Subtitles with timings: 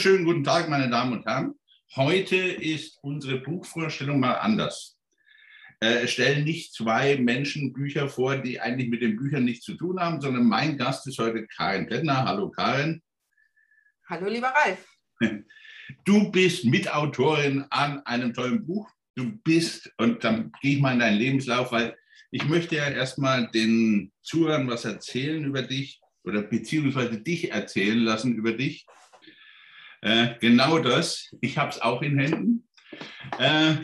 [0.00, 1.54] wunderschönen guten Tag, meine Damen und Herren.
[1.94, 4.96] Heute ist unsere Buchvorstellung mal anders.
[5.78, 9.74] Äh, es stellen nicht zwei Menschen Bücher vor, die eigentlich mit den Büchern nichts zu
[9.74, 12.24] tun haben, sondern mein Gast ist heute Karin Plättner.
[12.24, 13.02] Hallo Karin.
[14.08, 14.86] Hallo lieber Ralf.
[16.06, 18.88] Du bist Mitautorin an einem tollen Buch.
[19.16, 21.94] Du bist, und dann gehe ich mal in deinen Lebenslauf, weil
[22.30, 28.34] ich möchte ja erstmal den Zuhörern was erzählen über dich oder beziehungsweise dich erzählen lassen
[28.34, 28.86] über dich.
[30.02, 31.28] Äh, genau das.
[31.40, 32.68] Ich habe es auch in Händen.
[33.38, 33.76] Äh,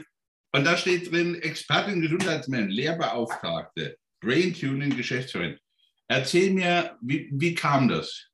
[0.53, 5.59] und da steht drin, Expertin Gesundheitsmann, Lehrbeauftragte, Brain Tuning Geschäftsführerin.
[6.09, 8.31] Erzähl mir, wie, wie kam das?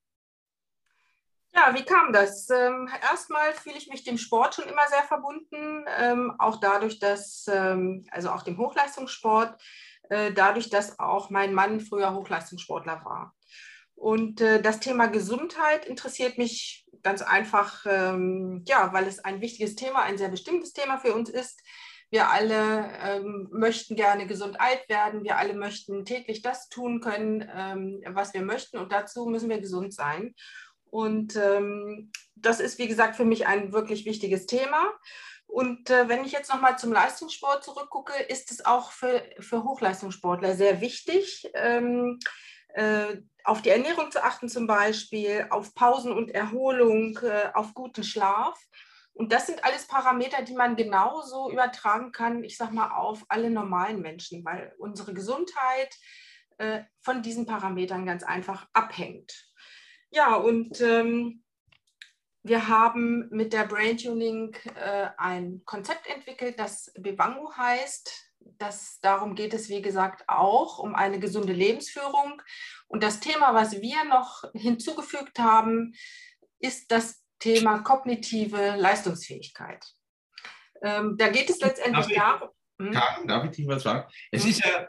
[1.54, 2.48] Ja, wie kam das?
[2.48, 7.46] Ähm, erstmal fühle ich mich dem Sport schon immer sehr verbunden, ähm, auch dadurch, dass,
[7.48, 9.60] ähm, also auch dem Hochleistungssport,
[10.09, 13.35] äh, dadurch, dass auch mein Mann früher Hochleistungssportler war.
[14.02, 19.76] Und äh, das Thema Gesundheit interessiert mich ganz einfach, ähm, ja, weil es ein wichtiges
[19.76, 21.62] Thema, ein sehr bestimmtes Thema für uns ist.
[22.10, 25.23] Wir alle ähm, möchten gerne gesund alt werden.
[25.23, 28.78] Wir alle möchten täglich das tun können, ähm, was wir möchten.
[28.78, 30.34] Und dazu müssen wir gesund sein.
[30.90, 34.92] Und ähm, das ist, wie gesagt, für mich ein wirklich wichtiges Thema.
[35.46, 40.56] Und äh, wenn ich jetzt nochmal zum Leistungssport zurückgucke, ist es auch für, für Hochleistungssportler
[40.56, 42.18] sehr wichtig, ähm,
[42.74, 48.04] äh, auf die Ernährung zu achten zum Beispiel, auf Pausen und Erholung, äh, auf guten
[48.04, 48.59] Schlaf.
[49.15, 53.51] Und das sind alles Parameter, die man genauso übertragen kann, ich sage mal, auf alle
[53.51, 55.95] normalen Menschen, weil unsere Gesundheit
[56.59, 59.52] äh, von diesen Parametern ganz einfach abhängt.
[60.10, 61.43] Ja, und ähm,
[62.43, 68.31] wir haben mit der Brain Tuning äh, ein Konzept entwickelt, das Bebangu heißt.
[68.59, 72.41] Das, darum geht es, wie gesagt, auch um eine gesunde Lebensführung.
[72.88, 75.94] Und das Thema, was wir noch hinzugefügt haben,
[76.58, 79.84] ist das Thema kognitive Leistungsfähigkeit.
[80.82, 82.50] Ähm, da geht es letztendlich darum.
[82.78, 82.92] Hm?
[83.26, 84.08] Darf ich dich was sagen?
[84.30, 84.50] Es hm?
[84.50, 84.88] ist ja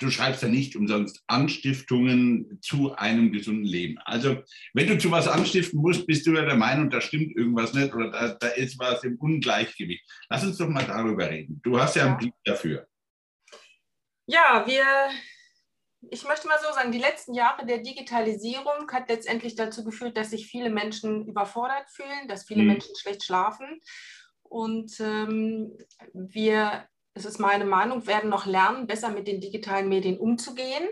[0.00, 3.98] du schreibst ja nicht umsonst Anstiftungen zu einem gesunden Leben.
[4.04, 4.42] Also,
[4.74, 7.94] wenn du zu was anstiften musst, bist du ja der Meinung, da stimmt irgendwas nicht
[7.94, 10.04] oder da, da ist was im Ungleichgewicht.
[10.28, 11.60] Lass uns doch mal darüber reden.
[11.62, 12.86] Du hast ja einen Blick dafür.
[14.26, 14.84] Ja, wir,
[16.10, 20.30] ich möchte mal so sagen, die letzten Jahre der Digitalisierung hat letztendlich dazu geführt, dass
[20.30, 22.68] sich viele Menschen überfordert fühlen, dass viele hm.
[22.68, 23.80] Menschen schlecht schlafen.
[24.42, 25.76] Und ähm,
[26.12, 26.88] wir
[27.20, 30.88] es ist meine Meinung, werden noch lernen, besser mit den digitalen Medien umzugehen.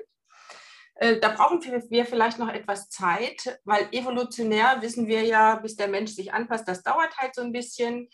[0.97, 5.89] Äh, da brauchen wir vielleicht noch etwas Zeit, weil evolutionär wissen wir ja, bis der
[5.89, 8.11] Mensch sich anpasst, das dauert halt so ein bisschen.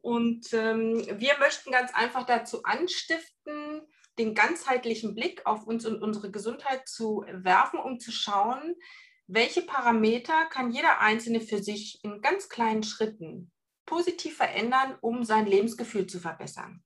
[0.00, 3.82] Und ähm, wir möchten ganz einfach dazu anstiften,
[4.18, 8.76] den ganzheitlichen Blick auf uns und unsere Gesundheit zu werfen, um zu schauen,
[9.26, 13.50] welche Parameter kann jeder Einzelne für sich in ganz kleinen Schritten
[13.84, 16.84] positiv verändern, um sein Lebensgefühl zu verbessern.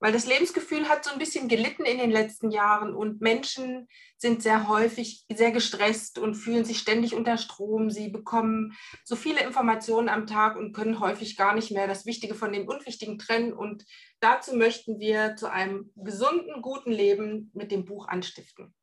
[0.00, 4.42] Weil das Lebensgefühl hat so ein bisschen gelitten in den letzten Jahren und Menschen sind
[4.42, 7.90] sehr häufig sehr gestresst und fühlen sich ständig unter Strom.
[7.90, 12.34] Sie bekommen so viele Informationen am Tag und können häufig gar nicht mehr das Wichtige
[12.34, 13.52] von dem Unwichtigen trennen.
[13.52, 13.84] Und
[14.20, 18.74] dazu möchten wir zu einem gesunden, guten Leben mit dem Buch anstiften.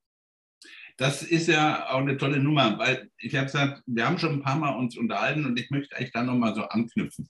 [0.97, 4.41] Das ist ja auch eine tolle Nummer, weil ich habe gesagt, wir haben schon ein
[4.41, 7.29] paar Mal uns unterhalten und ich möchte eigentlich da nochmal so anknüpfen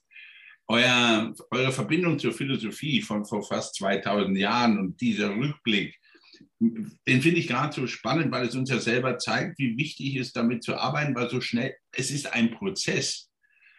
[0.68, 6.00] euer, eure Verbindung zur Philosophie von vor fast 2000 Jahren und dieser Rückblick,
[6.60, 10.28] den finde ich gerade so spannend, weil es uns ja selber zeigt, wie wichtig es
[10.28, 13.30] ist, damit zu arbeiten, weil so schnell, es ist ein Prozess.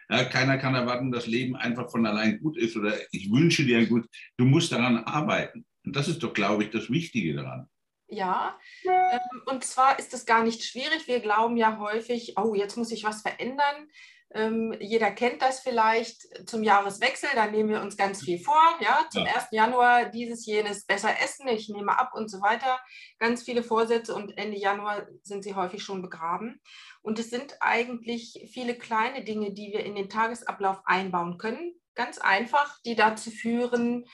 [0.09, 3.85] Ja, keiner kann erwarten, dass Leben einfach von allein gut ist oder ich wünsche dir
[3.87, 4.07] gut.
[4.37, 5.65] Du musst daran arbeiten.
[5.83, 7.67] Und das ist doch, glaube ich, das Wichtige daran.
[8.09, 11.07] Ja, ähm, und zwar ist es gar nicht schwierig.
[11.07, 13.89] Wir glauben ja häufig, oh, jetzt muss ich was verändern.
[14.33, 18.61] Ähm, jeder kennt das vielleicht zum Jahreswechsel, da nehmen wir uns ganz viel vor.
[18.81, 19.35] Ja, zum ja.
[19.35, 19.47] 1.
[19.51, 22.79] Januar dieses, jenes, besser essen, ich nehme ab und so weiter.
[23.19, 26.61] Ganz viele Vorsätze und Ende Januar sind sie häufig schon begraben.
[27.01, 31.73] Und es sind eigentlich viele kleine Dinge, die wir in den Tagesablauf einbauen können.
[31.95, 34.05] Ganz einfach, die dazu führen,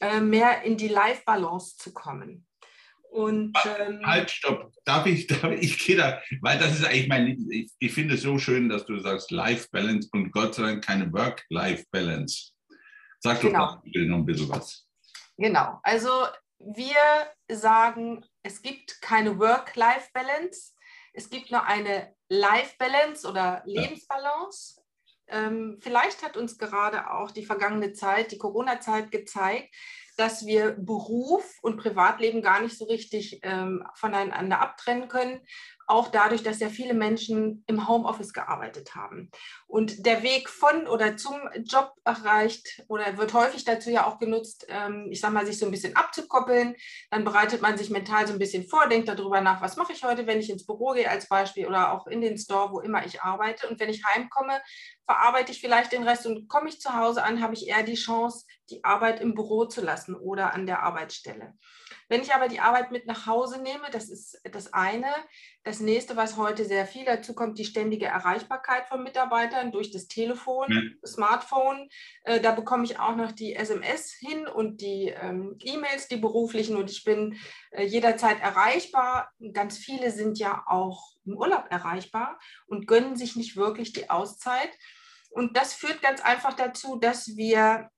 [0.00, 2.46] äh, mehr in die Life-Balance zu kommen.
[3.14, 4.72] Und, ähm, halt, stopp.
[4.84, 8.14] Darf ich, darf ich, ich gehe da, weil das ist eigentlich mein, ich, ich finde
[8.14, 12.50] es so schön, dass du sagst Life Balance und Gott sei Dank keine Work-Life Balance.
[13.20, 13.66] Sag genau.
[13.66, 14.88] doch noch ein bisschen was.
[15.36, 15.78] Genau.
[15.84, 16.10] Also
[16.58, 16.96] wir
[17.48, 20.72] sagen, es gibt keine Work-Life Balance.
[21.12, 24.82] Es gibt nur eine Life Balance oder Lebensbalance.
[25.28, 25.46] Ja.
[25.46, 29.72] Ähm, vielleicht hat uns gerade auch die vergangene Zeit, die Corona-Zeit gezeigt,
[30.16, 35.40] dass wir Beruf und Privatleben gar nicht so richtig ähm, voneinander abtrennen können
[35.86, 39.30] auch dadurch, dass ja viele Menschen im Homeoffice gearbeitet haben.
[39.66, 44.66] Und der Weg von oder zum Job erreicht oder wird häufig dazu ja auch genutzt,
[44.68, 46.74] ähm, ich sage mal, sich so ein bisschen abzukoppeln.
[47.10, 50.04] Dann bereitet man sich mental so ein bisschen vor, denkt darüber nach, was mache ich
[50.04, 53.04] heute, wenn ich ins Büro gehe als Beispiel oder auch in den Store, wo immer
[53.04, 53.68] ich arbeite.
[53.68, 54.60] Und wenn ich heimkomme,
[55.06, 57.94] verarbeite ich vielleicht den Rest und komme ich zu Hause an, habe ich eher die
[57.94, 61.54] Chance, die Arbeit im Büro zu lassen oder an der Arbeitsstelle.
[62.08, 65.12] Wenn ich aber die Arbeit mit nach Hause nehme, das ist das eine.
[65.62, 70.08] Das nächste, was heute sehr viel dazu kommt, die ständige Erreichbarkeit von Mitarbeitern durch das
[70.08, 71.08] Telefon, ja.
[71.08, 71.88] Smartphone.
[72.24, 76.76] Äh, da bekomme ich auch noch die SMS hin und die ähm, E-Mails, die beruflichen
[76.76, 77.38] und ich bin
[77.70, 79.30] äh, jederzeit erreichbar.
[79.52, 84.70] Ganz viele sind ja auch im Urlaub erreichbar und gönnen sich nicht wirklich die Auszeit.
[85.30, 87.90] Und das führt ganz einfach dazu, dass wir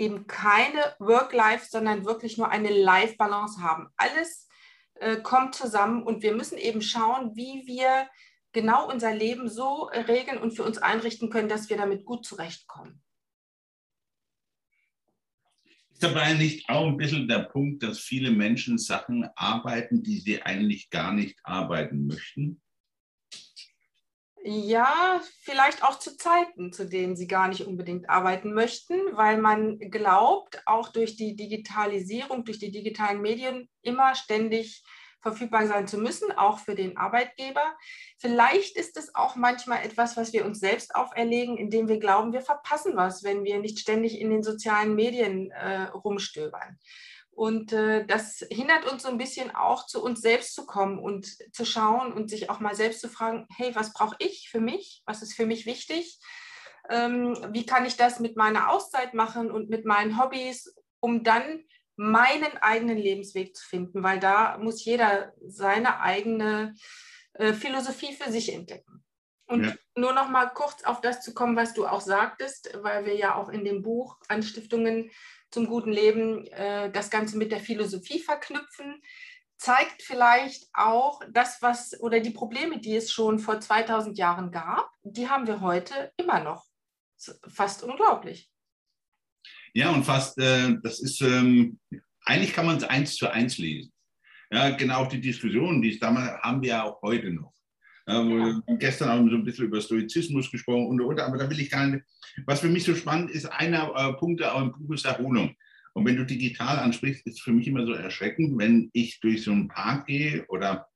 [0.00, 3.88] eben keine Work-Life, sondern wirklich nur eine Life-Balance haben.
[3.96, 4.48] Alles
[4.94, 8.08] äh, kommt zusammen und wir müssen eben schauen, wie wir
[8.52, 13.02] genau unser Leben so regeln und für uns einrichten können, dass wir damit gut zurechtkommen.
[15.92, 20.42] Ist dabei nicht auch ein bisschen der Punkt, dass viele Menschen Sachen arbeiten, die sie
[20.42, 22.62] eigentlich gar nicht arbeiten möchten?
[24.42, 29.78] Ja, vielleicht auch zu Zeiten, zu denen sie gar nicht unbedingt arbeiten möchten, weil man
[29.78, 34.82] glaubt, auch durch die Digitalisierung, durch die digitalen Medien immer ständig
[35.20, 37.76] verfügbar sein zu müssen, auch für den Arbeitgeber.
[38.18, 42.40] Vielleicht ist es auch manchmal etwas, was wir uns selbst auferlegen, indem wir glauben, wir
[42.40, 46.78] verpassen was, wenn wir nicht ständig in den sozialen Medien äh, rumstöbern.
[47.40, 51.26] Und äh, das hindert uns so ein bisschen auch, zu uns selbst zu kommen und
[51.54, 55.02] zu schauen und sich auch mal selbst zu fragen, hey, was brauche ich für mich?
[55.06, 56.20] Was ist für mich wichtig?
[56.90, 61.64] Ähm, wie kann ich das mit meiner Auszeit machen und mit meinen Hobbys, um dann
[61.96, 64.02] meinen eigenen Lebensweg zu finden?
[64.02, 66.74] Weil da muss jeder seine eigene
[67.32, 69.02] äh, Philosophie für sich entdecken.
[69.46, 69.74] Und ja.
[69.96, 73.34] nur noch mal kurz auf das zu kommen, was du auch sagtest, weil wir ja
[73.34, 75.10] auch in dem Buch Anstiftungen
[75.50, 79.02] zum guten Leben äh, das Ganze mit der Philosophie verknüpfen,
[79.58, 84.90] zeigt vielleicht auch das, was oder die Probleme, die es schon vor 2000 Jahren gab,
[85.02, 86.64] die haben wir heute immer noch.
[87.48, 88.50] Fast unglaublich.
[89.74, 91.78] Ja, und fast, äh, das ist, ähm,
[92.24, 93.92] eigentlich kann man es eins zu eins lesen.
[94.50, 97.52] Ja, genau die Diskussion, die es damals haben wir ja auch heute noch.
[98.10, 98.62] Ja, ja.
[98.78, 101.70] Gestern haben wir so ein bisschen über Stoizismus gesprochen und, und, aber da will ich
[101.70, 102.04] gar nicht.
[102.46, 105.54] Was für mich so spannend ist, einer äh, Punkte auch im Buch ist Erholung.
[105.92, 109.42] Und wenn du digital ansprichst, ist es für mich immer so erschreckend, wenn ich durch
[109.42, 110.86] so einen Park gehe oder,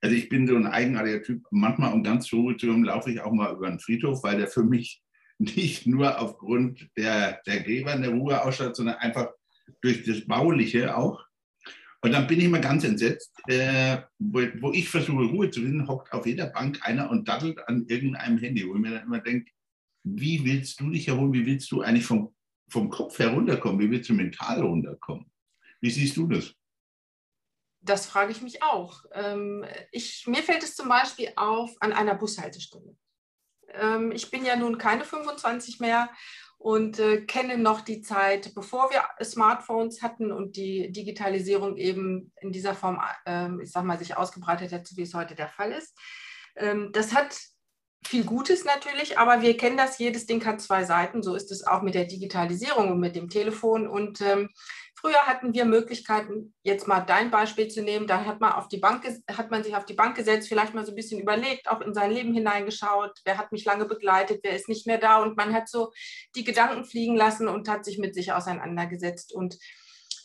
[0.00, 3.10] also ich bin so ein eigenartiger Typ, manchmal um ganz zur Ruhe zu kommen, laufe
[3.10, 5.02] ich auch mal über einen Friedhof, weil der für mich
[5.38, 9.28] nicht nur aufgrund der, der Gräber in der Ruhe ausstattet, sondern einfach
[9.82, 11.23] durch das Bauliche auch.
[12.04, 15.88] Und dann bin ich mal ganz entsetzt, äh, wo, wo, ich versuche, Ruhe zu finden,
[15.88, 19.20] hockt auf jeder Bank einer und dattelt an irgendeinem Handy, wo ich mir dann immer
[19.20, 19.50] denke,
[20.02, 22.34] wie willst du dich erholen, wie willst du eigentlich vom,
[22.68, 25.32] vom Kopf herunterkommen, wie willst du mental runterkommen?
[25.80, 26.52] Wie siehst du das?
[27.80, 29.06] Das frage ich mich auch.
[29.12, 32.98] Ähm, ich, mir fällt es zum Beispiel auf an einer Bushaltestelle.
[33.68, 36.10] Ähm, ich bin ja nun keine 25 mehr
[36.64, 42.52] und äh, kenne noch die Zeit, bevor wir Smartphones hatten und die Digitalisierung eben in
[42.52, 45.72] dieser Form, äh, ich sag mal, sich ausgebreitet hat, so wie es heute der Fall
[45.72, 45.94] ist.
[46.56, 47.38] Ähm, das hat
[48.02, 51.22] viel Gutes natürlich, aber wir kennen das, jedes Ding hat zwei Seiten.
[51.22, 53.86] So ist es auch mit der Digitalisierung und mit dem Telefon.
[53.86, 54.48] Und ähm,
[55.04, 58.78] früher hatten wir Möglichkeiten, jetzt mal dein Beispiel zu nehmen, da hat man, auf die
[58.78, 61.82] Bank, hat man sich auf die Bank gesetzt, vielleicht mal so ein bisschen überlegt, auch
[61.82, 65.22] in sein Leben hineingeschaut, wer hat mich lange begleitet, wer ist nicht mehr da.
[65.22, 65.92] Und man hat so
[66.34, 69.34] die Gedanken fliegen lassen und hat sich mit sich auseinandergesetzt.
[69.34, 69.58] Und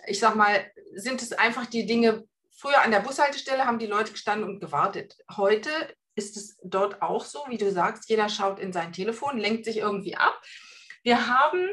[0.08, 2.24] ich sag mal, sind es einfach die Dinge,
[2.62, 5.16] Früher an der Bushaltestelle haben die Leute gestanden und gewartet.
[5.38, 5.70] Heute
[6.16, 9.78] ist es dort auch so, wie du sagst, jeder schaut in sein Telefon, lenkt sich
[9.78, 10.42] irgendwie ab.
[11.02, 11.70] Wir haben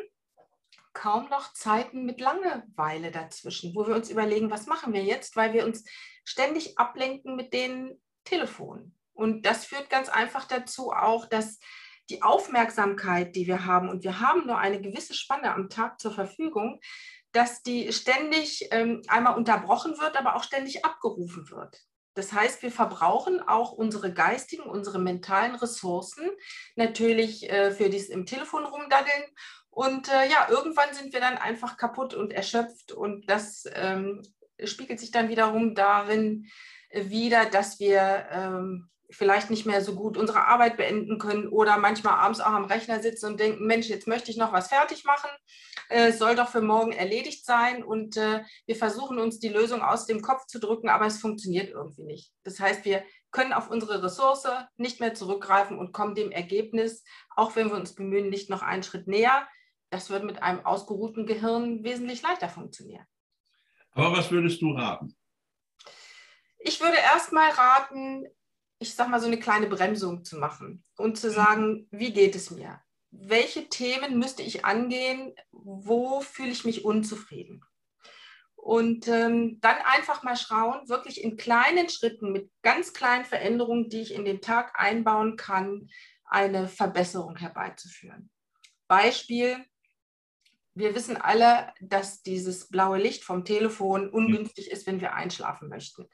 [0.96, 5.52] kaum noch Zeiten mit Langeweile dazwischen, wo wir uns überlegen, was machen wir jetzt, weil
[5.52, 5.84] wir uns
[6.24, 8.98] ständig ablenken mit den Telefonen.
[9.12, 11.58] Und das führt ganz einfach dazu auch, dass
[12.08, 16.12] die Aufmerksamkeit, die wir haben, und wir haben nur eine gewisse Spanne am Tag zur
[16.12, 16.80] Verfügung,
[17.32, 21.78] dass die ständig ähm, einmal unterbrochen wird, aber auch ständig abgerufen wird.
[22.14, 26.30] Das heißt, wir verbrauchen auch unsere geistigen, unsere mentalen Ressourcen
[26.74, 29.24] natürlich äh, für dieses im Telefon rumdaddeln.
[29.76, 32.92] Und äh, ja, irgendwann sind wir dann einfach kaputt und erschöpft.
[32.92, 34.22] Und das ähm,
[34.64, 36.46] spiegelt sich dann wiederum darin
[36.88, 41.76] äh, wieder, dass wir ähm, vielleicht nicht mehr so gut unsere Arbeit beenden können oder
[41.76, 45.04] manchmal abends auch am Rechner sitzen und denken, Mensch, jetzt möchte ich noch was fertig
[45.04, 45.28] machen,
[45.90, 50.06] äh, soll doch für morgen erledigt sein und äh, wir versuchen uns die Lösung aus
[50.06, 52.32] dem Kopf zu drücken, aber es funktioniert irgendwie nicht.
[52.44, 57.04] Das heißt, wir können auf unsere Ressource nicht mehr zurückgreifen und kommen dem Ergebnis,
[57.36, 59.46] auch wenn wir uns bemühen, nicht noch einen Schritt näher.
[59.90, 63.06] Das wird mit einem ausgeruhten Gehirn wesentlich leichter funktionieren.
[63.92, 65.16] Aber was würdest du raten?
[66.58, 68.26] Ich würde erstmal raten,
[68.78, 72.50] ich sag mal, so eine kleine Bremsung zu machen und zu sagen, wie geht es
[72.50, 72.80] mir?
[73.10, 75.34] Welche Themen müsste ich angehen?
[75.52, 77.64] Wo fühle ich mich unzufrieden?
[78.56, 84.00] Und ähm, dann einfach mal schauen, wirklich in kleinen Schritten mit ganz kleinen Veränderungen, die
[84.00, 85.88] ich in den Tag einbauen kann,
[86.24, 88.28] eine Verbesserung herbeizuführen.
[88.88, 89.64] Beispiel,
[90.76, 96.06] wir wissen alle, dass dieses blaue Licht vom Telefon ungünstig ist, wenn wir einschlafen möchten.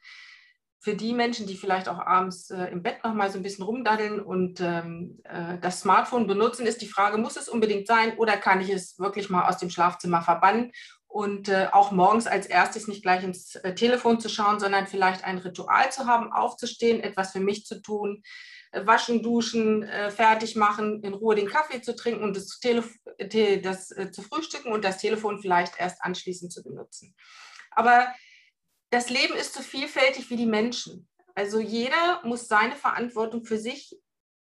[0.78, 3.64] Für die Menschen, die vielleicht auch abends äh, im Bett noch mal so ein bisschen
[3.64, 8.37] rumdaddeln und ähm, äh, das Smartphone benutzen, ist die Frage, muss es unbedingt sein oder
[8.37, 10.73] kann ich es wirklich mal aus dem Schlafzimmer verbannen
[11.09, 15.25] und äh, auch morgens als erstes nicht gleich ins äh, Telefon zu schauen, sondern vielleicht
[15.25, 18.23] ein Ritual zu haben, aufzustehen, etwas für mich zu tun,
[18.73, 22.99] waschen, duschen, äh, fertig machen, in Ruhe den Kaffee zu trinken und das, Telef
[23.62, 27.14] das zu frühstücken und das Telefon vielleicht erst anschließend zu benutzen.
[27.71, 28.12] Aber
[28.91, 31.09] das Leben ist so vielfältig wie die Menschen.
[31.35, 33.97] Also jeder muss seine Verantwortung für sich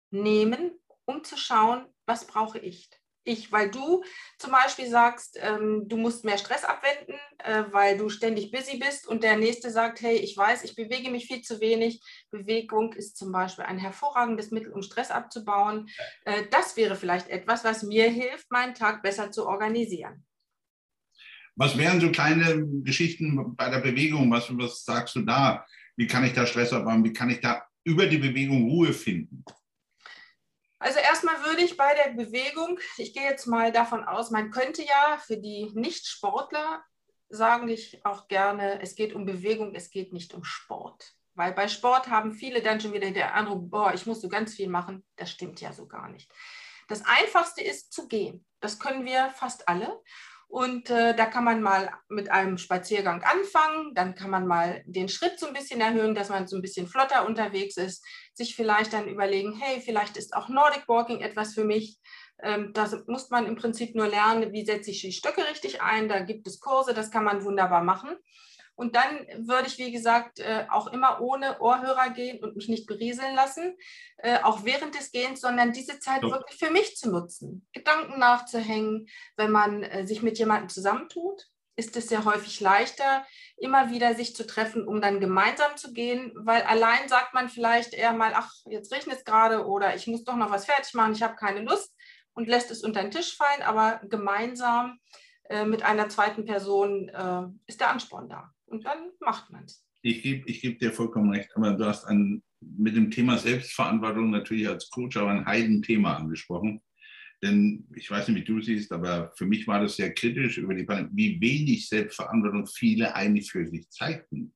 [0.10, 2.90] nehmen, um zu schauen, was brauche ich.
[3.24, 4.04] Ich, weil du
[4.40, 9.08] zum Beispiel sagst, ähm, du musst mehr Stress abwenden, äh, weil du ständig busy bist
[9.08, 12.02] und der nächste sagt, hey, ich weiß, ich bewege mich viel zu wenig.
[12.32, 15.88] Bewegung ist zum Beispiel ein hervorragendes Mittel, um Stress abzubauen.
[16.26, 20.26] Äh, das wäre vielleicht etwas, was mir hilft, meinen Tag besser zu organisieren.
[21.56, 24.32] Was wären so kleine Geschichten bei der Bewegung?
[24.32, 25.66] Was, was sagst du da?
[25.96, 27.04] Wie kann ich da Stress abbauen?
[27.04, 29.44] Wie kann ich da über die Bewegung Ruhe finden?
[30.82, 34.84] Also erstmal würde ich bei der Bewegung, ich gehe jetzt mal davon aus, man könnte
[34.84, 36.84] ja für die Nicht-Sportler
[37.30, 41.14] sagen ich auch gerne, es geht um Bewegung, es geht nicht um Sport.
[41.36, 44.56] Weil bei Sport haben viele dann schon wieder der Eindruck, boah, ich muss so ganz
[44.56, 45.06] viel machen.
[45.18, 46.32] Das stimmt ja so gar nicht.
[46.88, 48.44] Das Einfachste ist zu gehen.
[48.60, 50.02] Das können wir fast alle.
[50.52, 55.08] Und äh, da kann man mal mit einem Spaziergang anfangen, dann kann man mal den
[55.08, 58.92] Schritt so ein bisschen erhöhen, dass man so ein bisschen flotter unterwegs ist, sich vielleicht
[58.92, 62.00] dann überlegen, hey, vielleicht ist auch Nordic Walking etwas für mich.
[62.44, 66.10] Ähm, da muss man im Prinzip nur lernen, wie setze ich die Stöcke richtig ein.
[66.10, 68.10] Da gibt es Kurse, das kann man wunderbar machen.
[68.82, 72.88] Und dann würde ich, wie gesagt, äh, auch immer ohne Ohrhörer gehen und mich nicht
[72.88, 73.78] berieseln lassen,
[74.18, 76.32] äh, auch während des Gehens, sondern diese Zeit ja.
[76.32, 79.08] wirklich für mich zu nutzen, Gedanken nachzuhängen.
[79.36, 81.46] Wenn man äh, sich mit jemandem zusammentut,
[81.76, 83.24] ist es sehr häufig leichter,
[83.58, 87.94] immer wieder sich zu treffen, um dann gemeinsam zu gehen, weil allein sagt man vielleicht
[87.94, 91.14] eher mal, ach, jetzt regnet es gerade oder ich muss doch noch was fertig machen,
[91.14, 91.94] ich habe keine Lust
[92.34, 94.98] und lässt es unter den Tisch fallen, aber gemeinsam
[95.66, 97.12] mit einer zweiten Person
[97.68, 98.51] ist der Ansporn da.
[98.72, 99.86] Und dann macht man es.
[100.02, 104.32] Ich gebe ich geb dir vollkommen recht, aber du hast ein, mit dem Thema Selbstverantwortung
[104.32, 106.82] natürlich als Coach aber ein Heidenthema angesprochen.
[107.44, 110.74] Denn ich weiß nicht, wie du siehst, aber für mich war das sehr kritisch über
[110.74, 114.54] die Pandemie, wie wenig Selbstverantwortung viele eigentlich für sich zeigten.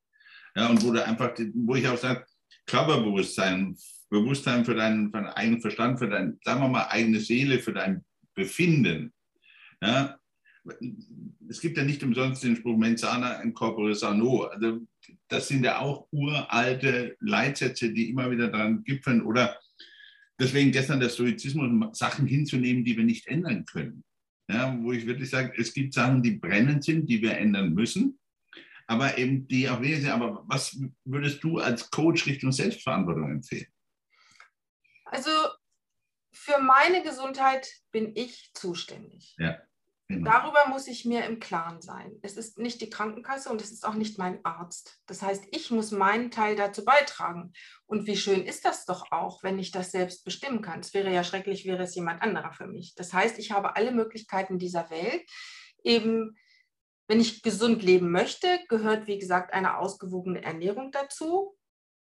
[0.55, 2.25] Ja, und wo, einfach, wo ich auch sage,
[2.67, 3.75] Körperbewusstsein,
[4.09, 7.73] Bewusstsein für deinen, für deinen eigenen Verstand, für dein, sagen wir mal, eigene Seele, für
[7.73, 9.13] dein Befinden.
[9.81, 10.17] Ja,
[11.47, 14.43] es gibt ja nicht umsonst den Spruch Mensana in corpore sano.
[14.43, 14.85] Also
[15.27, 19.21] das sind ja auch uralte Leitsätze, die immer wieder daran gipfeln.
[19.21, 19.59] Oder
[20.39, 24.03] deswegen gestern der Stoizismus, Sachen hinzunehmen, die wir nicht ändern können.
[24.47, 28.19] Ja, wo ich wirklich sage, es gibt Sachen, die brennend sind, die wir ändern müssen,
[28.85, 30.11] aber eben die auch wesentlich.
[30.11, 33.67] Aber was würdest du als Coach Richtung Selbstverantwortung empfehlen?
[35.05, 35.31] Also
[36.31, 39.35] für meine Gesundheit bin ich zuständig.
[39.39, 39.57] Ja.
[40.07, 40.29] Genau.
[40.29, 42.19] Darüber muss ich mir im Klaren sein.
[42.21, 44.99] Es ist nicht die Krankenkasse und es ist auch nicht mein Arzt.
[45.07, 47.53] Das heißt, ich muss meinen Teil dazu beitragen.
[47.87, 50.81] Und wie schön ist das doch auch, wenn ich das selbst bestimmen kann.
[50.81, 52.93] Es wäre ja schrecklich, wäre es jemand anderer für mich.
[52.95, 55.23] Das heißt, ich habe alle Möglichkeiten dieser Welt.
[55.83, 56.37] Eben,
[57.07, 61.55] wenn ich gesund leben möchte, gehört, wie gesagt, eine ausgewogene Ernährung dazu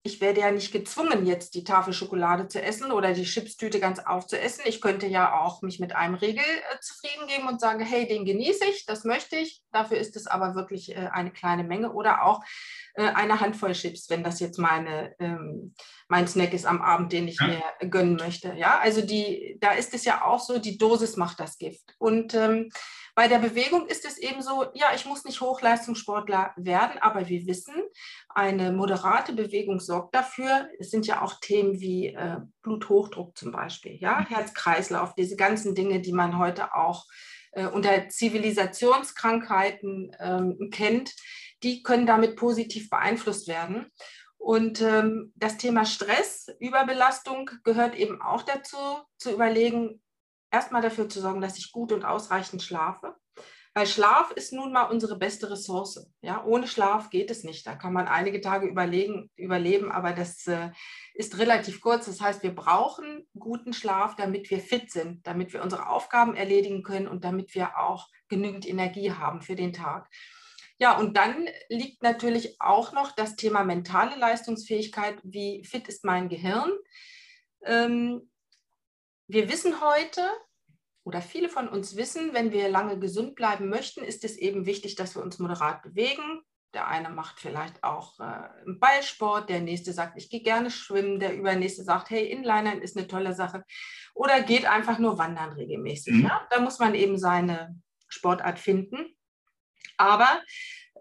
[0.05, 4.01] ich werde ja nicht gezwungen, jetzt die Tafel Schokolade zu essen oder die Chipstüte ganz
[4.01, 4.63] aufzuessen.
[4.67, 8.25] Ich könnte ja auch mich mit einem Riegel äh, zufrieden geben und sagen, hey, den
[8.25, 9.63] genieße ich, das möchte ich.
[9.71, 12.43] Dafür ist es aber wirklich äh, eine kleine Menge oder auch
[12.95, 15.75] äh, eine Handvoll Chips, wenn das jetzt meine, ähm,
[16.09, 17.47] mein Snack ist am Abend, den ich ja.
[17.47, 18.55] mir gönnen möchte.
[18.55, 21.95] Ja, also die, da ist es ja auch so, die Dosis macht das Gift.
[21.99, 22.71] Und ähm,
[23.15, 27.47] Bei der Bewegung ist es eben so, ja, ich muss nicht Hochleistungssportler werden, aber wir
[27.47, 27.75] wissen,
[28.31, 30.69] eine moderate Bewegung sorgt dafür.
[30.79, 34.35] Es sind ja auch Themen wie äh, Bluthochdruck zum Beispiel, ja, mhm.
[34.35, 37.05] Herz-Kreislauf, diese ganzen Dinge, die man heute auch
[37.53, 41.15] äh, unter Zivilisationskrankheiten ähm, kennt,
[41.63, 43.87] die können damit positiv beeinflusst werden.
[44.39, 48.77] Und ähm, das Thema Stress, Überbelastung gehört eben auch dazu,
[49.17, 50.02] zu überlegen,
[50.53, 53.17] erstmal dafür zu sorgen, dass ich gut und ausreichend schlafe.
[53.75, 56.07] Weil Schlaf ist nun mal unsere beste Ressource.
[56.21, 57.67] Ja, ohne Schlaf geht es nicht.
[57.67, 60.71] Da kann man einige Tage überlegen, überleben, aber das äh,
[61.15, 62.05] ist relativ kurz.
[62.05, 66.83] Das heißt, wir brauchen guten Schlaf, damit wir fit sind, damit wir unsere Aufgaben erledigen
[66.83, 70.11] können und damit wir auch genügend Energie haben für den Tag.
[70.79, 75.19] Ja, und dann liegt natürlich auch noch das Thema mentale Leistungsfähigkeit.
[75.23, 76.73] Wie fit ist mein Gehirn?
[77.65, 78.32] Ähm,
[79.33, 80.21] wir wissen heute,
[81.05, 84.95] oder viele von uns wissen, wenn wir lange gesund bleiben möchten, ist es eben wichtig,
[84.95, 86.43] dass wir uns moderat bewegen.
[86.75, 91.35] Der eine macht vielleicht auch äh, Ballsport, der nächste sagt, ich gehe gerne schwimmen, der
[91.35, 93.65] übernächste sagt, hey, Inlinern ist eine tolle Sache.
[94.15, 96.15] Oder geht einfach nur wandern regelmäßig.
[96.15, 96.23] Mhm.
[96.25, 96.47] Ja?
[96.51, 97.75] Da muss man eben seine
[98.09, 99.17] Sportart finden.
[99.97, 100.41] Aber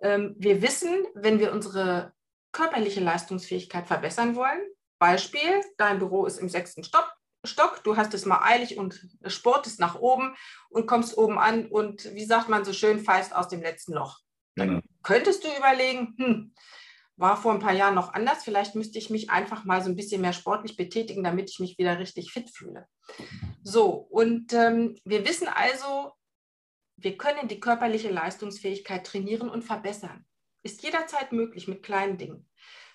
[0.02, 2.14] ähm, wir wissen, wenn wir unsere
[2.52, 4.62] körperliche Leistungsfähigkeit verbessern wollen,
[5.00, 7.12] Beispiel, dein Büro ist im sechsten Stock,
[7.44, 10.36] Stock, du hast es mal eilig und sportest nach oben
[10.70, 14.20] und kommst oben an und wie sagt man so schön, feist aus dem letzten Loch.
[14.56, 14.82] Dann genau.
[15.02, 16.54] könntest du überlegen, hm,
[17.18, 19.96] war vor ein paar Jahren noch anders, vielleicht müsste ich mich einfach mal so ein
[19.96, 22.88] bisschen mehr sportlich betätigen, damit ich mich wieder richtig fit fühle.
[23.64, 26.14] So, und ähm, wir wissen also,
[26.98, 30.26] wir können die körperliche Leistungsfähigkeit trainieren und verbessern.
[30.64, 32.48] Ist jederzeit möglich mit kleinen Dingen.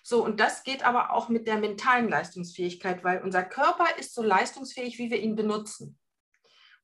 [0.09, 4.23] So, und das geht aber auch mit der mentalen Leistungsfähigkeit, weil unser Körper ist so
[4.23, 5.99] leistungsfähig, wie wir ihn benutzen.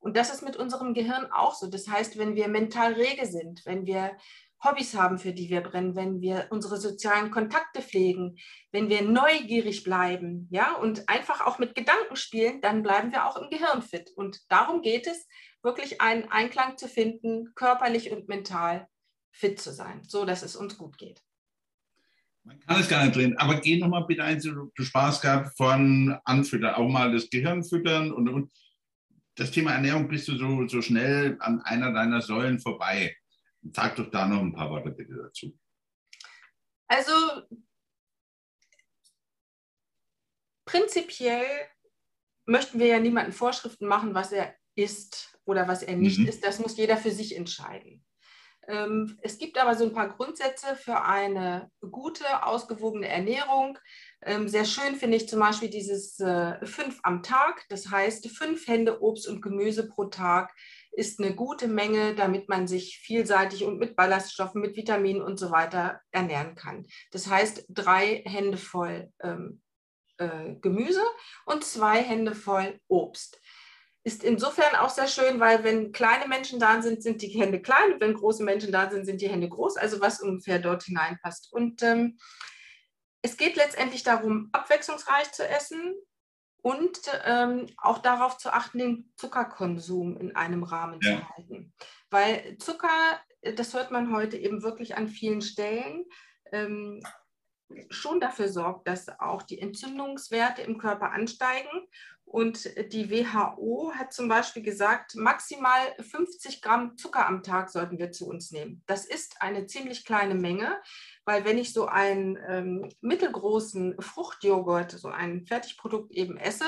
[0.01, 1.69] Und das ist mit unserem Gehirn auch so.
[1.69, 4.17] Das heißt, wenn wir mental rege sind, wenn wir
[4.65, 8.39] Hobbys haben, für die wir brennen, wenn wir unsere sozialen Kontakte pflegen,
[8.73, 13.37] wenn wir neugierig bleiben, ja, und einfach auch mit Gedanken spielen, dann bleiben wir auch
[13.37, 14.11] im Gehirn fit.
[14.17, 15.29] Und darum geht es,
[15.63, 18.89] wirklich einen Einklang zu finden, körperlich und mental
[19.31, 21.23] fit zu sein, so dass es uns gut geht.
[22.45, 26.19] Man kann es gar nicht drehen, aber geh nochmal bitte ein, du Spaß gehabt von
[26.25, 28.53] Anfüttern, auch mal das Gehirn füttern und, und
[29.37, 33.17] das Thema Ernährung bist du so, so schnell an einer deiner Säulen vorbei.
[33.73, 35.57] Sag doch da noch ein paar Worte bitte dazu.
[36.89, 37.13] Also
[40.65, 41.47] prinzipiell
[42.45, 46.27] möchten wir ja niemanden Vorschriften machen, was er ist oder was er nicht mhm.
[46.27, 46.45] ist.
[46.45, 48.05] Das muss jeder für sich entscheiden.
[48.69, 53.79] Ähm, es gibt aber so ein paar Grundsätze für eine gute, ausgewogene Ernährung.
[54.23, 57.65] Ähm, sehr schön finde ich zum Beispiel dieses äh, fünf am Tag.
[57.69, 60.55] Das heißt, fünf Hände Obst und Gemüse pro Tag
[60.93, 65.51] ist eine gute Menge, damit man sich vielseitig und mit Ballaststoffen, mit Vitaminen und so
[65.51, 66.87] weiter ernähren kann.
[67.11, 69.61] Das heißt, drei Hände voll ähm,
[70.19, 71.03] äh, Gemüse
[71.47, 73.41] und zwei Hände voll Obst
[74.05, 77.93] ist insofern auch sehr schön, weil wenn kleine Menschen da sind, sind die Hände klein
[77.95, 81.53] und wenn große Menschen da sind, sind die Hände groß, also was ungefähr dort hineinpasst.
[81.53, 82.19] Und ähm,
[83.23, 85.95] es geht letztendlich darum, abwechslungsreich zu essen
[86.63, 91.19] und ähm, auch darauf zu achten, den Zuckerkonsum in einem Rahmen ja.
[91.19, 91.73] zu halten.
[92.11, 93.21] Weil Zucker,
[93.57, 96.05] das hört man heute eben wirklich an vielen Stellen,
[96.51, 97.01] ähm,
[97.91, 101.89] schon dafür sorgt, dass auch die Entzündungswerte im Körper ansteigen.
[102.33, 102.65] Und
[102.95, 108.27] die WHO hat zum Beispiel gesagt, maximal 50 Gramm Zucker am Tag sollten wir zu
[108.27, 108.83] uns nehmen.
[108.87, 110.81] Das ist eine ziemlich kleine Menge,
[111.27, 116.65] weil wenn ich so einen ähm, mittelgroßen Fruchtjoghurt, so ein Fertigprodukt eben esse,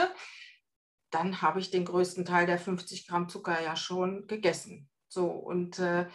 [1.10, 4.90] dann habe ich den größten Teil der 50 Gramm Zucker ja schon gegessen.
[5.14, 6.06] So, und äh,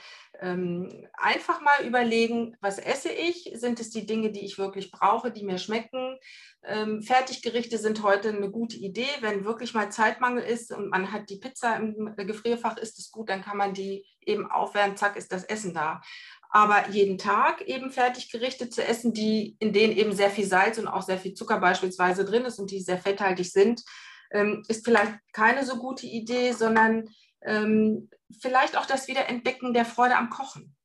[0.41, 3.49] ähm, einfach mal überlegen, was esse ich?
[3.55, 6.17] Sind es die Dinge, die ich wirklich brauche, die mir schmecken?
[6.63, 9.07] Ähm, Fertiggerichte sind heute eine gute Idee.
[9.21, 13.29] Wenn wirklich mal Zeitmangel ist und man hat die Pizza im Gefrierfach, ist es gut,
[13.29, 16.01] dann kann man die eben aufwärmen, zack, ist das Essen da.
[16.49, 20.89] Aber jeden Tag eben Fertiggerichte zu essen, die, in denen eben sehr viel Salz und
[20.89, 23.81] auch sehr viel Zucker beispielsweise drin ist und die sehr fetthaltig sind,
[24.31, 27.07] ähm, ist vielleicht keine so gute Idee, sondern
[27.41, 28.09] ähm,
[28.41, 30.75] vielleicht auch das Wiederentdecken der Freude am Kochen.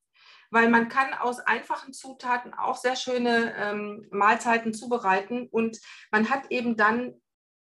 [0.50, 5.80] Weil man kann aus einfachen Zutaten auch sehr schöne ähm, Mahlzeiten zubereiten und
[6.12, 7.14] man hat eben dann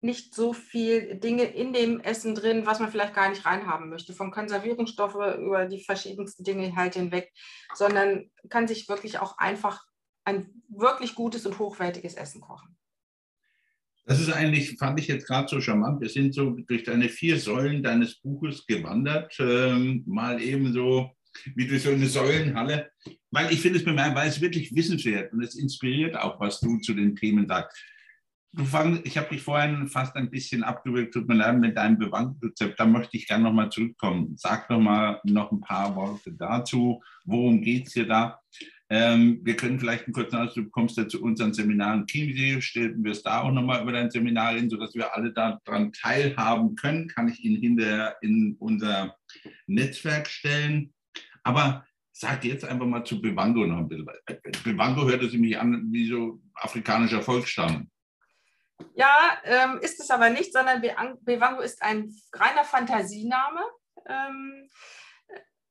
[0.01, 4.13] nicht so viel Dinge in dem Essen drin, was man vielleicht gar nicht reinhaben möchte,
[4.13, 7.33] von Konservierungsstoffe über die verschiedensten Dinge halt hinweg,
[7.73, 9.83] sondern kann sich wirklich auch einfach
[10.23, 12.77] ein wirklich gutes und hochwertiges Essen kochen.
[14.07, 15.99] Das ist eigentlich, fand ich jetzt gerade so charmant.
[15.99, 19.35] Wir sind so durch deine vier Säulen deines Buches gewandert.
[19.37, 21.11] Ähm, mal eben so
[21.55, 22.89] wie durch so eine Säulenhalle.
[23.31, 26.93] Weil ich finde es weil es wirklich wissenswert und es inspiriert auch, was du zu
[26.93, 27.77] den Themen sagst.
[28.55, 32.79] Fang, ich habe dich vorhin fast ein bisschen abgewürgt, tut mir leid, mit deinem Bewandtrezept.
[32.79, 34.35] Da möchte ich gerne nochmal zurückkommen.
[34.37, 37.03] Sag doch mal noch ein paar Worte dazu.
[37.25, 38.39] Worum geht es dir da?
[38.89, 43.03] Ähm, wir können vielleicht einen kurzen Ausdruck, du kommst ja zu unseren Seminaren Chiemsee, stellen
[43.03, 47.09] wir es da auch nochmal über dein Seminar hin, sodass wir alle daran teilhaben können.
[47.09, 49.17] Kann ich ihn hinterher in unser
[49.65, 50.93] Netzwerk stellen.
[51.43, 54.09] Aber sag jetzt einfach mal zu Bewango noch ein bisschen.
[54.63, 57.89] Bewango hörte sich mich an wie so afrikanischer Volksstamm.
[58.95, 60.81] Ja, ähm, ist es aber nicht, sondern
[61.21, 63.61] Bewango ist ein reiner Fantasiename.
[64.07, 64.69] Ähm,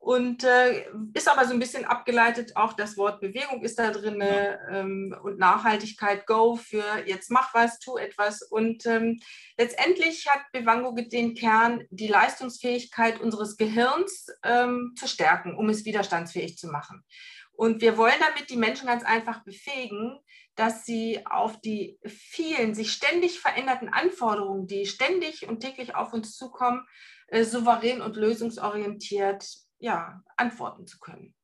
[0.06, 4.22] und äh, ist aber so ein bisschen abgeleitet, auch das Wort Bewegung ist da drin
[4.70, 8.40] ähm, und Nachhaltigkeit, Go für jetzt mach was, tu etwas.
[8.42, 9.18] Und ähm,
[9.58, 16.56] letztendlich hat Bewango den Kern, die Leistungsfähigkeit unseres Gehirns ähm, zu stärken, um es widerstandsfähig
[16.56, 17.02] zu machen.
[17.50, 20.20] Und wir wollen damit die Menschen ganz einfach befähigen,
[20.54, 26.36] dass sie auf die vielen sich ständig veränderten Anforderungen, die ständig und täglich auf uns
[26.36, 26.86] zukommen,
[27.26, 31.34] äh, souverän und lösungsorientiert ja, antworten zu können.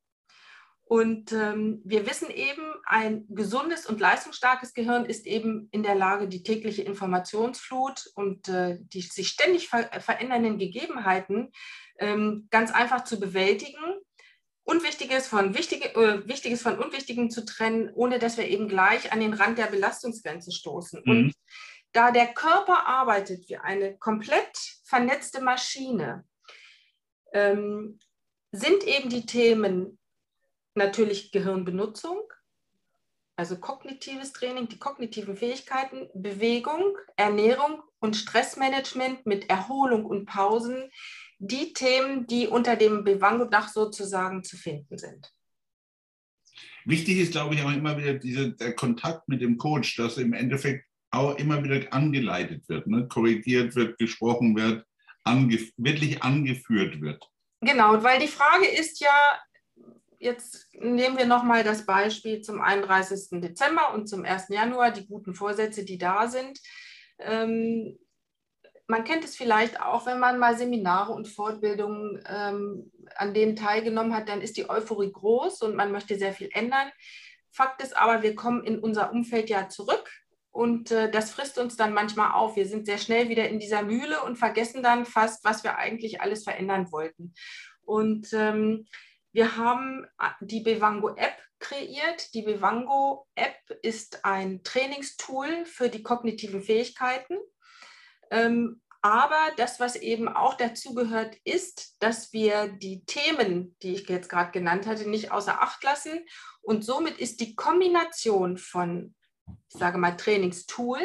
[0.85, 6.29] Und ähm, wir wissen eben, ein gesundes und leistungsstarkes Gehirn ist eben in der Lage,
[6.29, 11.51] die tägliche Informationsflut und äh, die sich ständig ver verändernden Gegebenheiten
[11.99, 13.83] ähm, ganz einfach zu bewältigen,
[14.65, 19.21] Unwichtiges von, Wichtige, äh, Wichtiges von Unwichtigem zu trennen, ohne dass wir eben gleich an
[19.21, 21.03] den Rand der Belastungsgrenze stoßen.
[21.05, 21.11] Mhm.
[21.11, 21.35] Und
[21.93, 26.25] da der Körper arbeitet wie eine komplett vernetzte Maschine,
[27.33, 27.99] ähm,
[28.53, 29.99] sind eben die Themen
[30.75, 32.21] natürlich Gehirnbenutzung,
[33.37, 40.91] also kognitives Training, die kognitiven Fähigkeiten, Bewegung, Ernährung und Stressmanagement mit Erholung und Pausen,
[41.39, 45.33] die Themen, die unter dem Bewango-Dach sozusagen zu finden sind.
[46.85, 50.35] Wichtig ist, glaube ich, auch immer wieder diese, der Kontakt mit dem Coach, dass im
[50.35, 53.07] Endeffekt auch immer wieder angeleitet wird, ne?
[53.09, 54.85] korrigiert wird, gesprochen wird,
[55.25, 57.32] ange wirklich angeführt wird.
[57.63, 59.41] Genau, weil die Frage ist ja,
[60.19, 63.41] jetzt nehmen wir nochmal das Beispiel zum 31.
[63.41, 64.49] Dezember und zum 1.
[64.49, 66.59] Januar, die guten Vorsätze, die da sind.
[67.21, 67.99] Ähm,
[68.89, 74.15] man kennt es vielleicht auch, wenn man mal Seminare und Fortbildungen ähm, an denen teilgenommen
[74.15, 76.91] hat, dann ist die Euphorie groß und man möchte sehr viel ändern.
[77.53, 80.11] Fakt ist aber, wir kommen in unser Umfeld ja zurück
[80.53, 82.57] und äh, das frisst uns dann manchmal auf.
[82.57, 86.21] Wir sind sehr schnell wieder in dieser Mühle und vergessen dann fast, was wir eigentlich
[86.21, 87.33] alles verändern wollten.
[87.81, 88.87] Und ähm,
[89.33, 92.35] wir haben äh, die Bevango App kreiert.
[92.35, 97.39] Die Bevango App ist ein Trainingstool für die kognitiven Fähigkeiten.
[98.31, 104.09] Ähm, aber das, was eben auch dazu gehört, ist, dass wir die Themen, die ich
[104.09, 106.21] jetzt gerade genannt hatte, nicht außer Acht lassen.
[106.61, 109.15] Und somit ist die Kombination von
[109.47, 111.01] ich sage mal, Trainingstool,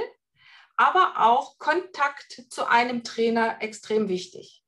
[0.75, 4.63] aber auch Kontakt zu einem Trainer extrem wichtig.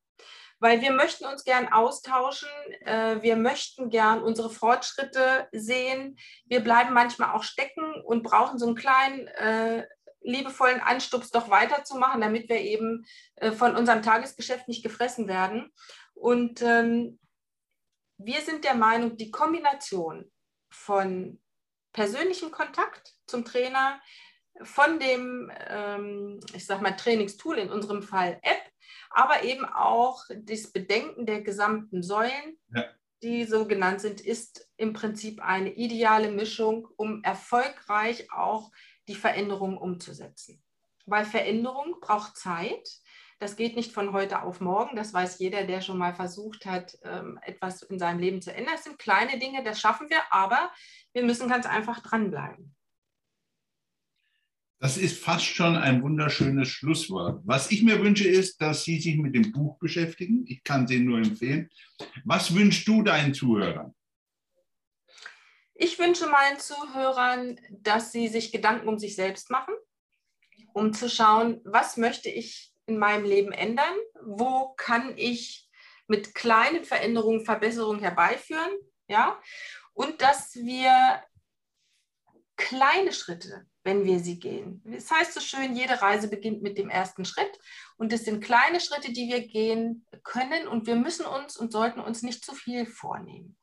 [0.62, 2.50] Weil wir möchten uns gern austauschen,
[2.82, 6.18] äh, wir möchten gern unsere Fortschritte sehen.
[6.46, 9.88] Wir bleiben manchmal auch stecken und brauchen so einen kleinen äh,
[10.22, 13.06] liebevollen Anstups, doch weiterzumachen, damit wir eben
[13.36, 15.72] äh, von unserem Tagesgeschäft nicht gefressen werden.
[16.14, 17.20] Und ähm,
[18.18, 20.30] wir sind der Meinung, die Kombination
[20.70, 21.42] von
[21.94, 24.00] persönlichem Kontakt zum Trainer,
[24.62, 28.62] von dem, ähm, ich sag mal, Trainingstool, in unserem Fall App,
[29.12, 32.86] aber eben auch das Bedenken der gesamten Säulen, ja.
[33.24, 38.72] die so genannt sind, ist im Prinzip eine ideale Mischung, um erfolgreich auch
[39.08, 40.62] die Veränderung umzusetzen.
[41.06, 42.88] Weil Veränderung braucht Zeit.
[43.40, 44.98] Das geht nicht von heute auf morgen.
[44.98, 48.74] Das weiß jeder, der schon mal versucht hat, ähm, etwas in seinem Leben zu ändern.
[48.76, 50.72] Das sind kleine Dinge, das schaffen wir, aber
[51.14, 52.76] wir müssen ganz einfach dranbleiben.
[54.82, 57.42] Das ist fast schon ein wunderschönes Schlusswort.
[57.46, 60.46] Was ich mir wünsche, ist, dass Sie sich mit dem Buch beschäftigen.
[60.48, 61.70] Ich kann Sie nur empfehlen.
[62.24, 63.94] Was wünschst du deinen Zuhörern?
[65.82, 69.74] Ich wünsche meinen Zuhörern, dass sie sich Gedanken um sich selbst machen,
[70.74, 73.96] um zu schauen, was möchte ich in meinem Leben ändern?
[74.22, 75.70] Wo kann ich
[76.08, 78.72] mit kleinen Veränderungen Verbesserungen herbeiführen?
[79.08, 79.40] Ja?
[79.94, 81.24] Und dass wir
[82.58, 84.84] kleine Schritte, wenn wir sie gehen.
[84.86, 87.58] Es das heißt so schön, jede Reise beginnt mit dem ersten Schritt.
[87.98, 90.68] Und es sind kleine Schritte, die wir gehen können.
[90.68, 93.58] Und wir müssen uns und sollten uns nicht zu viel vornehmen,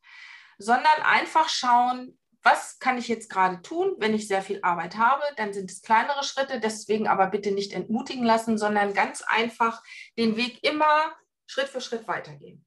[0.56, 5.24] sondern einfach schauen, was kann ich jetzt gerade tun, wenn ich sehr viel Arbeit habe?
[5.36, 9.82] Dann sind es kleinere Schritte, deswegen aber bitte nicht entmutigen lassen, sondern ganz einfach
[10.16, 11.12] den Weg immer
[11.48, 12.64] Schritt für Schritt weitergehen.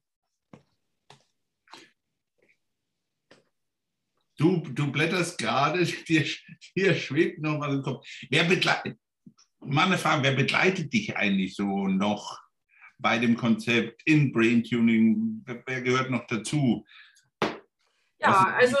[4.36, 6.26] Du, du blätterst gerade, dir,
[6.76, 8.06] dir schwebt noch was im Kopf.
[8.28, 8.98] Wer begleitet,
[9.60, 12.38] meine Frage, wer begleitet dich eigentlich so noch
[12.98, 15.42] bei dem Konzept in Brain Tuning?
[15.46, 16.84] Wer gehört noch dazu?
[18.18, 18.76] Ja, also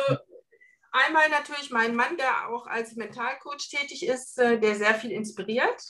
[0.92, 5.82] einmal natürlich mein Mann, der auch als Mentalcoach tätig ist, äh, der sehr viel inspiriert.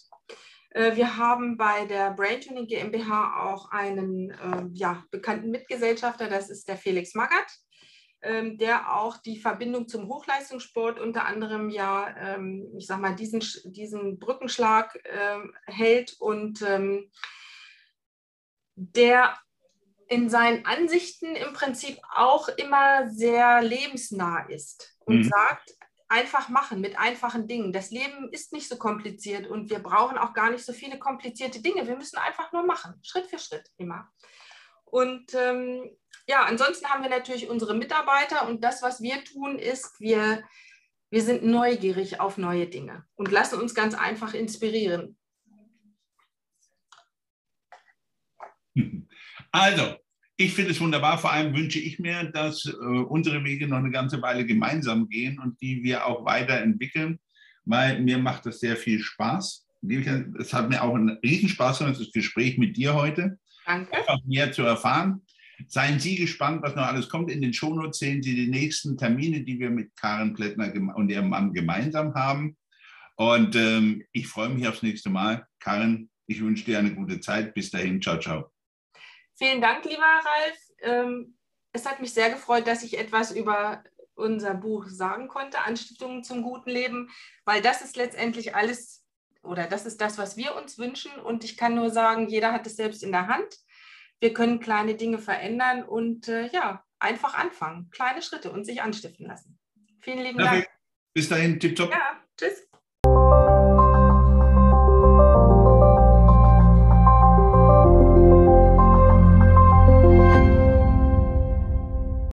[0.71, 6.51] Äh, wir haben bei der Brain Tuning GmbH auch einen äh, ja, bekannten Mitgesellschafter, das
[6.51, 7.61] ist der Felix Magath
[8.23, 13.41] ähm, der auch die Verbindung zum Hochleistungssport unter anderem ja, ähm, ich sag mal, diesen,
[13.65, 17.11] diesen Brückenschlag ähm, hält und ähm,
[18.75, 19.39] der
[20.11, 25.25] in seinen Ansichten im Prinzip auch immer sehr lebensnah ist und mhm.
[25.25, 25.73] sagt,
[26.09, 27.73] einfach machen mit einfachen Dingen.
[27.73, 31.63] Das Leben ist nicht so kompliziert und wir brauchen auch gar nicht so viele komplizierte
[31.63, 31.87] Dinge.
[31.87, 34.11] Wir müssen einfach nur machen, Schritt für Schritt immer.
[34.85, 35.89] Und ähm,
[36.27, 40.43] ja, ansonsten haben wir natürlich unsere Mitarbeiter und das, was wir tun, ist, wir,
[41.11, 45.17] wir sind neugierig auf neue Dinge und lassen uns ganz einfach inspirieren.
[49.53, 49.97] Also,
[50.37, 51.19] ich finde es wunderbar.
[51.19, 55.39] Vor allem wünsche ich mir, dass äh, unsere Wege noch eine ganze Weile gemeinsam gehen
[55.39, 57.19] und die wir auch weiterentwickeln,
[57.65, 59.67] weil mir macht das sehr viel Spaß.
[60.39, 63.39] Es hat mir auch einen Riesenspaß gemacht, das Gespräch mit dir heute.
[63.67, 63.93] Danke.
[63.93, 65.23] Einfach mehr zu erfahren.
[65.69, 67.31] Seien Sie gespannt, was noch alles kommt.
[67.31, 71.29] In den Shownotes sehen Sie die nächsten Termine, die wir mit Karen Plättner und ihrem
[71.29, 72.57] Mann gemeinsam haben.
[73.17, 75.47] Und ähm, ich freue mich aufs nächste Mal.
[75.59, 77.53] Karen, ich wünsche dir eine gute Zeit.
[77.53, 78.51] Bis dahin, ciao, ciao.
[79.41, 80.59] Vielen Dank, lieber Ralf.
[80.83, 81.37] Ähm,
[81.73, 83.83] es hat mich sehr gefreut, dass ich etwas über
[84.15, 87.11] unser Buch sagen konnte, Anstiftungen zum guten Leben,
[87.45, 89.07] weil das ist letztendlich alles
[89.43, 91.13] oder das ist das, was wir uns wünschen.
[91.19, 93.57] Und ich kann nur sagen, jeder hat es selbst in der Hand
[94.21, 99.27] wir können kleine Dinge verändern und äh, ja, einfach anfangen, kleine Schritte und sich anstiften
[99.27, 99.59] lassen.
[100.01, 100.69] Vielen lieben Dank.
[101.15, 101.91] Bis dahin, tipptopp.
[101.91, 102.69] Ja, tschüss.